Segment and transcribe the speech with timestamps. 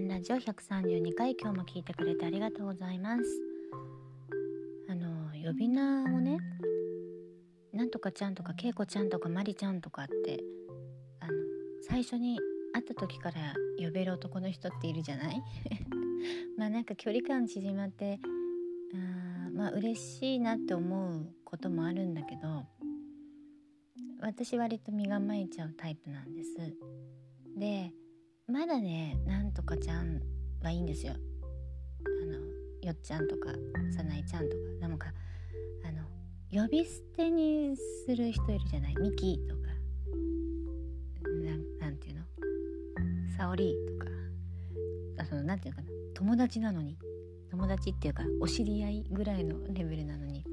[0.00, 3.22] ジオ132回今日も聞いてくれてありがとうございます。
[4.88, 6.38] あの呼び名をね
[7.74, 10.40] なんとかちゃんとかけいこちゃんとかまりちゃんとかって
[11.20, 11.32] あの
[11.82, 12.38] 最初に
[12.72, 15.42] 会った時から呼べる男の人っているじゃない？
[16.56, 18.18] まあなんか距離感縮まって
[18.94, 22.64] あまあ嬉しいなって思うこともあるんだけど
[24.22, 26.56] 私割と身構えちゃうタイプなんです。
[27.58, 27.92] で
[28.52, 30.20] まだねなんとかちゃん
[30.62, 31.14] はいいんですよ。
[31.14, 32.32] あの
[32.82, 33.50] よっちゃんとか
[33.96, 34.62] さないちゃんとか。
[34.80, 35.10] なんか
[35.86, 36.02] あの
[36.62, 38.96] 呼び捨てにする人いるじゃない？
[38.96, 39.62] ミキとか。
[41.80, 42.22] なんていうの？
[43.38, 44.10] 沙織とか。
[45.22, 45.88] あそのなんていうかな？
[46.12, 46.98] 友達なのに。
[47.50, 50.44] 友達っていうかお知り合いぐらいのレベルなのに。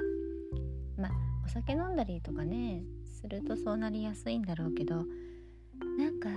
[0.97, 1.11] まあ
[1.45, 4.95] お酒飲んだりとかねするとそうなりやすいんだろうけど
[5.97, 6.29] なんか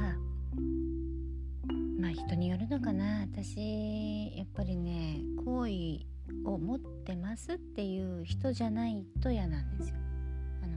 [2.12, 6.06] 人によるのかな私やっぱりね好意
[6.44, 9.96] を持ってますっていう人じゃないと嫌なんですよ。
[10.62, 10.72] あの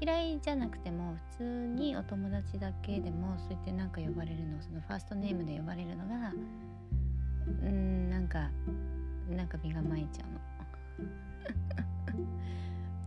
[0.00, 6.32] 嫌いじゃなくても普通にお友達だけでもそう言ってなんか呼ばれるのそのファーストネームで呼ばれるのが
[7.62, 8.50] うんなんか
[9.30, 10.40] なんか身構えちゃうの。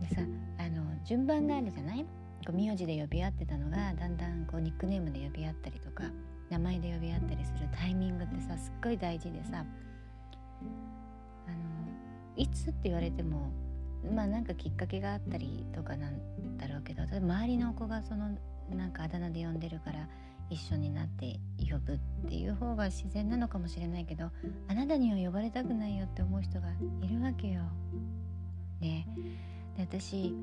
[0.00, 0.22] でさ
[0.58, 2.04] あの順番があるじゃない？
[2.46, 6.04] こう名字で呼び合ってたのがだんだんこうニックネームで呼び合ったりとか
[6.50, 9.64] 名前で呼び合ったりするタイミングってさすっごい大事でさ
[11.46, 11.56] あの
[12.36, 13.52] いつって言われても
[14.14, 18.36] まあなんかきっかけがあったりとかなんだろうけど周りの子がその
[18.70, 20.08] なんかあだ名で呼んでるから
[20.48, 21.98] 一緒になって呼ぶっ
[22.28, 24.30] ていう方が自然なのかもしれないけど
[24.68, 26.68] あなたには呼ばれたくないよって思う人が
[27.02, 27.62] いるわけよ。
[28.80, 29.06] ね
[29.76, 30.34] で私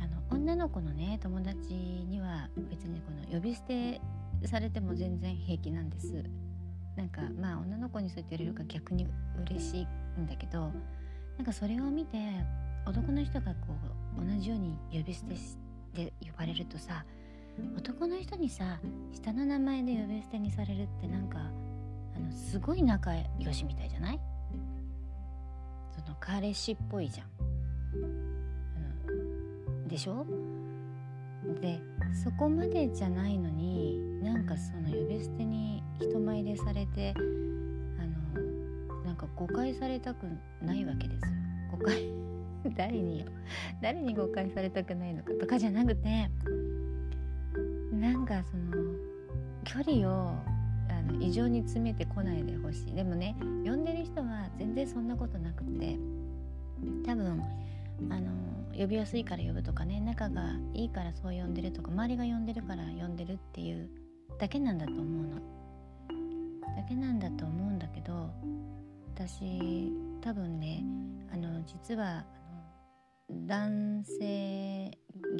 [0.00, 4.00] あの女の子のね友達には別にこの呼び捨て
[4.46, 6.24] されても全然平気なんです。
[6.96, 9.06] なんかまあ女の子にそう言って言われるか逆に
[9.48, 10.72] 嬉しいんだけど
[11.36, 12.18] なんかそれを見て
[12.86, 13.74] 男の人がこ
[14.18, 15.34] う同じように呼び捨て
[15.94, 17.04] で呼ばれるとさ
[17.76, 18.80] 男の人にさ
[19.12, 24.20] 下の名前で呼び捨てにされるってなんかあのすごい仲良しみたいじゃない？
[25.92, 27.28] その彼氏っぽいじゃん。
[29.88, 30.26] でしょ？
[31.60, 31.80] で
[32.22, 37.14] そこまでじゃないのになんかその呼び捨てに人前でされて
[37.98, 40.26] あのなんか誤解されたく
[40.62, 41.28] ないわけですよ。
[41.72, 42.10] 誤解
[42.76, 43.26] 誰によ
[43.80, 46.30] 誰に誤解されたくないのかとかじゃなくて
[47.92, 48.72] なんかその
[49.64, 50.34] 距離を
[50.88, 52.94] あの異常に詰めてこないでほしい。
[52.94, 53.34] でもね
[53.64, 55.98] 呼んでる人は全然そんなことなくて
[57.06, 57.42] 多分
[58.10, 63.88] あの呼びやすいから呼ぶとかね仲がいいからそう呼んでるとか周りが呼んでるから呼んでるっていう
[64.38, 65.40] だけなんだと思うの。
[66.76, 68.30] だけなんだと思うんだけど
[69.14, 69.92] 私
[70.22, 70.82] 多分ね
[71.32, 72.24] あの実は
[73.28, 74.90] 男性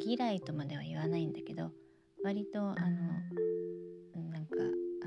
[0.04, 1.70] 嫌いとまでは言わないんだけど
[2.22, 2.74] 割とあの
[4.30, 4.56] なんか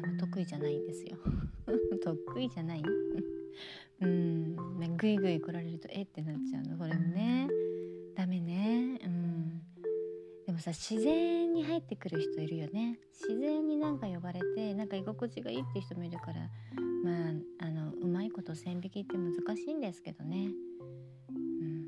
[0.03, 1.17] あの得意じゃないんですよ。
[2.03, 2.83] 得意じゃない？
[4.01, 4.55] うん
[4.97, 6.01] グイグイ来られるとえ？
[6.03, 6.77] ってなっちゃうの。
[6.77, 7.47] これもね。
[10.53, 12.99] でもさ自然に入ってくる人いるよね。
[13.27, 16.47] 自然になんか呼ばれてなんか居心地がいいっていう人もいるから
[17.03, 17.31] ま
[17.61, 20.51] ああのうまいこと線引きって難しいんですけどね。
[21.29, 21.33] う
[21.65, 21.87] ん。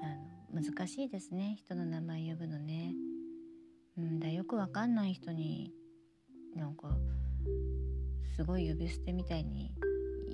[0.00, 1.56] あの難しいですね。
[1.58, 2.94] 人の名前呼ぶのね。
[3.98, 4.20] うん。
[4.20, 5.70] だよくわかんない人に
[6.56, 6.96] なんか
[8.36, 9.70] すごい呼び捨てみたいに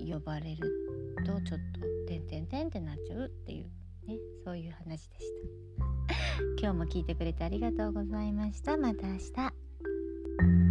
[0.09, 3.65] 呼ばれるとちょっと「てんてんてん」ってなっちゃうっていう
[4.07, 4.17] ね。
[4.45, 5.27] そういう話でし
[5.81, 5.90] た
[6.63, 8.77] 今日も聞いてくれてありがとうございました。
[8.77, 10.70] また明日。